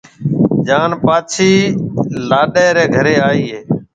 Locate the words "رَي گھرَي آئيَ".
2.75-3.41